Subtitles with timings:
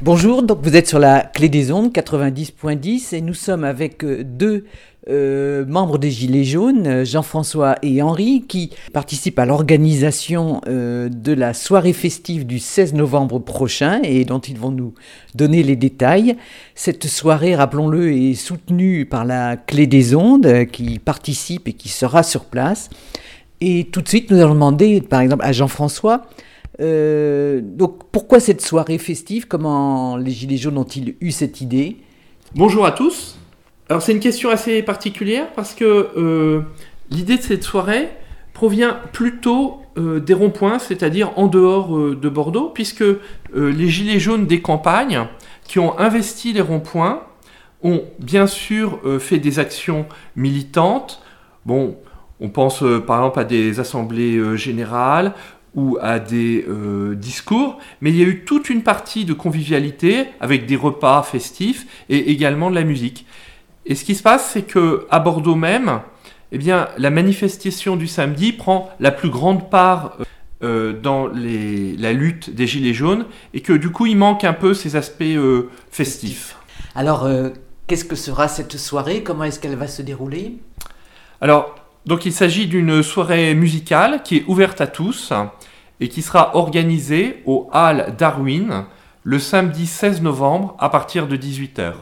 [0.00, 4.22] Bonjour, donc vous êtes sur la clé des ondes 90.10 et nous sommes avec euh,
[4.22, 4.64] deux
[5.08, 11.52] euh, membres des Gilets jaunes, Jean-François et Henri, qui participent à l'organisation euh, de la
[11.52, 14.94] soirée festive du 16 novembre prochain et dont ils vont nous
[15.34, 16.36] donner les détails.
[16.76, 22.22] Cette soirée, rappelons-le, est soutenue par la clé des ondes qui participe et qui sera
[22.22, 22.88] sur place.
[23.60, 26.22] Et tout de suite, nous allons demander, par exemple, à Jean-François,
[26.80, 29.48] euh, donc pourquoi cette soirée festive?
[29.48, 31.96] Comment les Gilets jaunes ont-ils eu cette idée?
[32.54, 33.38] Bonjour à tous.
[33.88, 36.60] Alors c'est une question assez particulière parce que euh,
[37.10, 38.10] l'idée de cette soirée
[38.52, 43.04] provient plutôt euh, des ronds-points, c'est-à-dire en dehors de Bordeaux, puisque
[43.54, 45.26] les Gilets jaunes des campagnes
[45.64, 47.22] qui ont investi les ronds-points
[47.82, 51.22] ont bien sûr fait des actions militantes.
[51.64, 51.96] Bon,
[52.40, 55.34] on pense par exemple à des assemblées générales,
[55.74, 60.26] ou à des euh, discours, mais il y a eu toute une partie de convivialité
[60.40, 63.26] avec des repas festifs et également de la musique.
[63.86, 66.00] Et ce qui se passe, c'est que à Bordeaux même,
[66.52, 70.18] eh bien, la manifestation du samedi prend la plus grande part
[70.62, 74.54] euh, dans les, la lutte des Gilets jaunes et que du coup, il manque un
[74.54, 76.56] peu ces aspects euh, festifs.
[76.94, 77.28] Alors,
[77.86, 79.22] qu'est-ce que sera cette soirée?
[79.22, 80.56] Comment est-ce qu'elle va se dérouler?
[81.40, 85.32] Alors, donc il s'agit d'une soirée musicale qui est ouverte à tous
[86.00, 88.84] et qui sera organisée au Hall Darwin
[89.24, 91.92] le samedi 16 novembre à partir de 18h.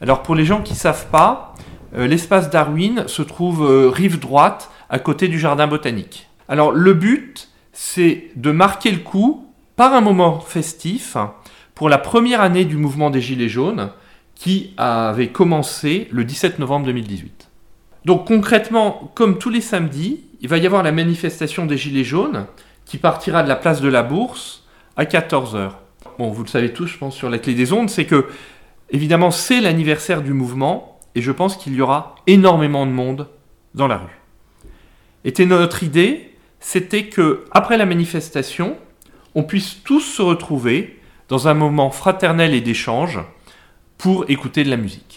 [0.00, 1.54] Alors pour les gens qui ne savent pas,
[1.96, 6.28] euh, l'espace Darwin se trouve euh, rive droite à côté du jardin botanique.
[6.48, 11.16] Alors le but, c'est de marquer le coup par un moment festif
[11.74, 13.90] pour la première année du mouvement des Gilets jaunes
[14.34, 17.51] qui avait commencé le 17 novembre 2018.
[18.04, 22.46] Donc concrètement, comme tous les samedis, il va y avoir la manifestation des Gilets jaunes
[22.84, 24.64] qui partira de la place de la Bourse
[24.96, 25.70] à 14h.
[26.18, 28.26] Bon, vous le savez tous, je pense, sur la clé des ondes, c'est que,
[28.90, 33.28] évidemment, c'est l'anniversaire du mouvement, et je pense qu'il y aura énormément de monde
[33.74, 34.18] dans la rue.
[35.24, 38.76] Et notre idée, c'était que, après la manifestation,
[39.34, 40.98] on puisse tous se retrouver
[41.28, 43.20] dans un moment fraternel et d'échange
[43.96, 45.11] pour écouter de la musique.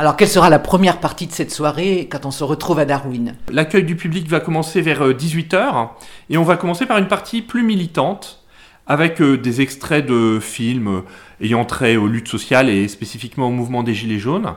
[0.00, 3.34] Alors, quelle sera la première partie de cette soirée quand on se retrouve à Darwin?
[3.50, 5.84] L'accueil du public va commencer vers 18h euh,
[6.30, 8.44] et on va commencer par une partie plus militante
[8.86, 11.00] avec euh, des extraits de films euh,
[11.40, 14.54] ayant trait aux luttes sociales et spécifiquement au mouvement des Gilets jaunes.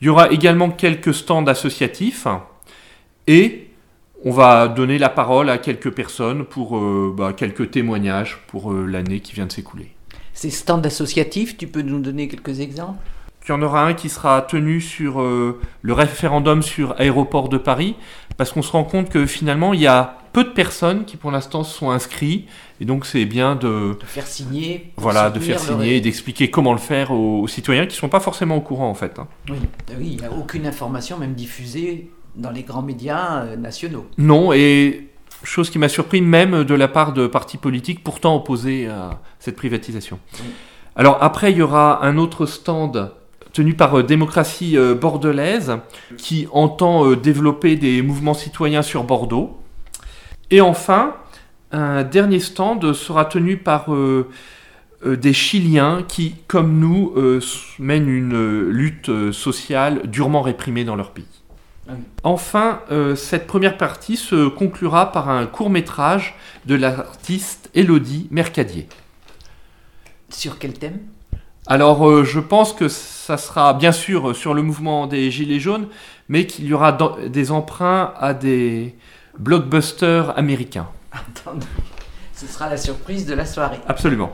[0.00, 2.28] Il y aura également quelques stands associatifs
[3.26, 3.70] et
[4.24, 6.80] on va donner la parole à quelques personnes pour
[7.12, 9.90] bah, quelques témoignages pour l'année qui vient de s'écouler.
[10.32, 13.00] Ces stands associatifs, tu peux nous donner quelques exemples?
[13.46, 17.58] Il y en aura un qui sera tenu sur euh, le référendum sur aéroport de
[17.58, 17.94] Paris,
[18.36, 21.30] parce qu'on se rend compte que finalement, il y a peu de personnes qui pour
[21.30, 22.48] l'instant sont inscrites,
[22.80, 24.92] et donc c'est bien de, de, faire signer.
[24.96, 28.20] Voilà, de faire signer et d'expliquer comment le faire aux, citoyens qui ne sont pas
[28.20, 29.18] forcément au courant en fait.
[29.18, 29.28] Hein.
[29.48, 29.58] Oui,
[29.96, 34.06] oui, il n'y a aucune information même diffusée dans les grands médias euh, nationaux.
[34.18, 35.08] Non, et
[35.44, 39.54] chose qui m'a surpris même de la part de partis politiques pourtant opposés à cette
[39.54, 40.18] privatisation.
[40.96, 43.12] Alors après, il y aura un autre stand
[43.56, 45.78] tenu par euh, Démocratie euh, Bordelaise,
[46.18, 49.58] qui entend euh, développer des mouvements citoyens sur Bordeaux.
[50.50, 51.16] Et enfin,
[51.72, 53.88] un dernier stand sera tenu par
[55.04, 57.12] des Chiliens qui, comme nous,
[57.80, 61.24] mènent une lutte sociale durement réprimée dans leur pays.
[61.88, 62.80] Ah enfin,
[63.16, 68.86] cette première partie se conclura par un court métrage de l'artiste Elodie Mercadier.
[70.28, 71.00] Sur quel thème?
[71.66, 75.88] Alors euh, je pense que ça sera bien sûr sur le mouvement des Gilets jaunes,
[76.28, 76.96] mais qu'il y aura
[77.28, 78.94] des emprunts à des
[79.38, 80.88] blockbusters américains.
[81.12, 81.66] Attendez,
[82.32, 83.78] ce sera la surprise de la soirée.
[83.88, 84.32] Absolument.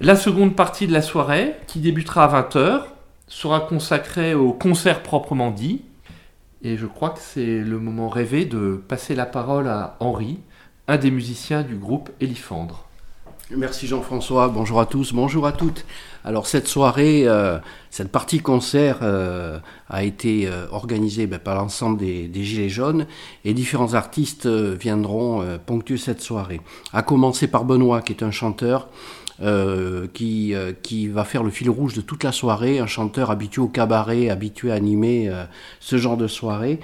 [0.00, 2.82] La seconde partie de la soirée, qui débutera à 20h,
[3.28, 5.82] sera consacrée au concert proprement dit.
[6.62, 10.40] Et je crois que c'est le moment rêvé de passer la parole à Henri,
[10.88, 12.86] un des musiciens du groupe Élifandre.
[13.50, 15.84] Merci Jean-François, bonjour à tous, bonjour à toutes.
[16.24, 17.58] Alors cette soirée, euh,
[17.90, 19.58] cette partie concert euh,
[19.90, 23.06] a été euh, organisée ben, par l'ensemble des, Gilets jaunes
[23.44, 26.60] et différents artistes viendront ponctuer cette soirée.
[26.92, 28.88] À commencer par Benoît qui est un chanteur
[30.14, 30.54] qui,
[31.08, 34.70] va faire le fil rouge de toute la soirée, un chanteur habitué au cabaret, habitué
[34.70, 35.30] à animer
[35.80, 36.78] ce genre de soirée.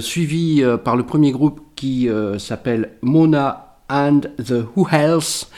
[0.00, 2.08] suivi par le premier groupe qui
[2.38, 5.50] s'appelle Mona and the Who Else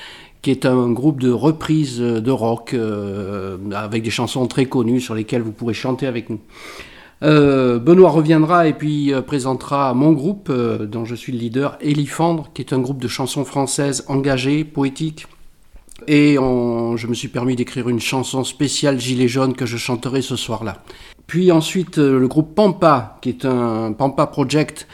[0.47, 5.17] qui est un groupe de reprises de rock euh, avec des chansons très connues sur
[5.17, 6.39] lesquelles vous pourrez chanter avec nous.
[7.25, 12.53] Euh, Benoît reviendra et puis euh, présentera mon groupe dont je suis le leader, Elifandre,
[12.55, 15.27] qui est un groupe de chansons françaises engagées, poétiques,
[16.07, 20.37] Et je me suis permis d'écrire une chanson spéciale Gilet jaune que je chanterai ce
[20.37, 20.85] soir-là.
[21.27, 24.87] Puis ensuite, euh, le groupe Pampa, qui est un Pampa Project,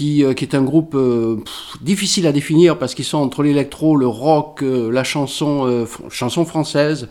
[0.00, 1.36] qui, euh, qui est un groupe euh,
[1.82, 7.06] difficile à définir parce qu'ils sont entre l'électro, le rock, la chanson, chanson française.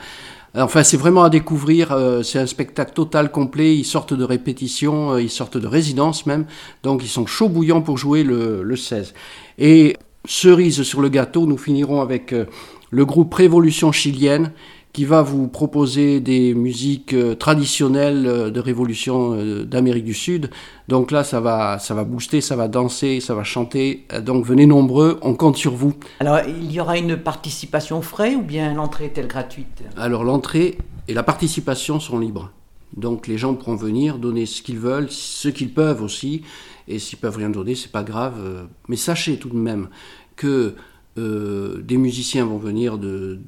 [0.56, 1.96] Enfin, c'est vraiment à découvrir.
[2.24, 3.76] c'est un spectacle total complet.
[3.76, 6.46] Ils sortent de répétition, ils sortent de résidence même.
[6.82, 9.14] Donc, ils sont chauds bouillants pour jouer le 16.
[9.60, 9.96] Et
[10.26, 12.34] cerise sur le gâteau, nous finirons avec
[12.90, 14.52] le groupe Révolution chilienne
[14.94, 20.50] qui va vous proposer des musiques euh, traditionnelles euh, de révolution euh, d'Amérique du Sud.
[20.88, 24.08] Donc là, ça va, ça va booster, ça va danser, ça va chanter.
[24.22, 25.94] Donc venez nombreux, on compte sur vous.
[26.20, 29.84] Alors, il y aura une participation frais ou bien l'entrée est-elle gratuite?
[29.96, 30.78] Alors, l'entrée
[31.08, 32.52] et la participation sont libres.
[32.98, 36.42] Donc les gens pourront venir donner ce qu'ils veulent, ce qu'ils peuvent aussi.
[36.88, 38.68] Et s'ils peuvent rien donner, c'est pas grave.
[38.88, 39.90] Mais sachez tout de même
[40.36, 40.74] que
[41.18, 43.40] euh, des musiciens vont venir de,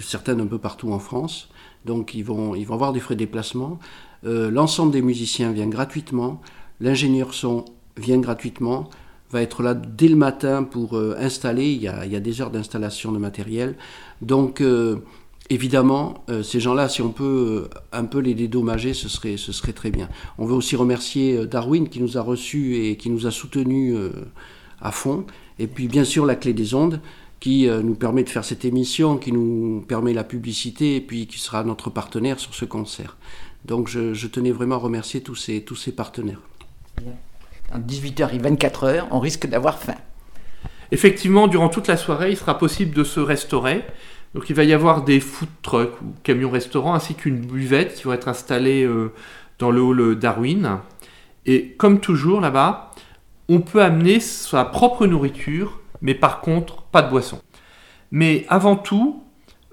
[0.00, 1.48] certaines un peu partout en France,
[1.84, 3.78] donc ils vont, ils vont avoir des frais de déplacement.
[4.24, 6.40] Euh, l'ensemble des musiciens vient gratuitement,
[6.80, 7.64] l'ingénieur son
[7.96, 8.88] vient gratuitement,
[9.30, 12.20] va être là dès le matin pour euh, installer, il y, a, il y, a,
[12.20, 13.76] des heures d'installation de matériel.
[14.22, 14.62] Donc
[15.50, 19.90] évidemment, ces gens-là, si on peut un peu les dédommager, ce serait, ce serait très
[19.90, 20.08] bien.
[20.38, 23.94] On veut aussi remercier Darwin qui nous a reçus et qui nous a soutenus
[24.80, 25.26] à fond.
[25.58, 27.00] Et puis bien sûr la clé des ondes
[27.40, 31.26] qui euh, nous permet de faire cette émission, qui nous permet la publicité et puis
[31.26, 33.16] qui sera notre partenaire sur ce concert.
[33.64, 36.40] Donc je, tenais vraiment à remercier tous ces, tous ces partenaires.
[37.72, 39.96] En 18h et 24h, on risque d'avoir faim.
[40.92, 43.84] Effectivement, durant toute la soirée, il sera possible de se restaurer.
[44.34, 48.04] Donc il va y avoir des food trucks ou camions restaurants ainsi qu'une buvette qui
[48.04, 49.12] vont être installées euh,
[49.58, 50.78] dans le hall Darwin.
[51.44, 52.85] Et comme toujours là-bas,
[53.48, 57.40] on peut amener sa propre nourriture, mais par contre, pas de boisson.
[58.10, 59.22] Mais avant tout,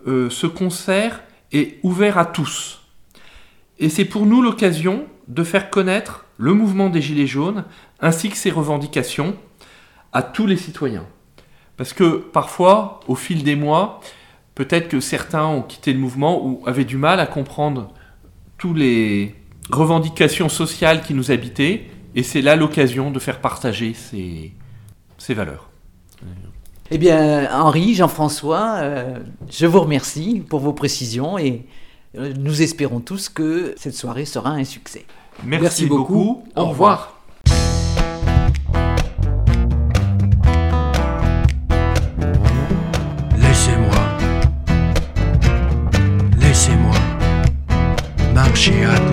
[0.07, 2.81] euh, ce concert est ouvert à tous.
[3.79, 7.65] Et c'est pour nous l'occasion de faire connaître le mouvement des Gilets jaunes
[8.01, 9.35] ainsi que ses revendications
[10.11, 11.05] à tous les citoyens.
[11.77, 14.01] Parce que parfois, au fil des mois,
[14.55, 17.93] peut-être que certains ont quitté le mouvement ou avaient du mal à comprendre
[18.57, 19.35] toutes les
[19.71, 24.53] revendications sociales qui nous habitaient et c'est là l'occasion de faire partager ces,
[25.17, 25.69] ces valeurs.
[26.91, 29.19] Eh bien, Henri, Jean-François, euh,
[29.49, 31.65] je vous remercie pour vos précisions et
[32.17, 35.05] euh, nous espérons tous que cette soirée sera un succès.
[35.43, 36.43] Merci, beaucoup.
[36.55, 37.17] Au revoir.
[43.37, 43.95] Laissez-moi,
[46.37, 46.95] laissez-moi
[48.33, 49.12] marcher à